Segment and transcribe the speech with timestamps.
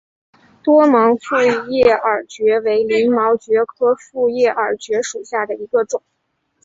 [0.63, 1.35] 多芒复
[1.69, 6.01] 叶耳蕨为鳞毛蕨科复叶耳蕨属下的一个种。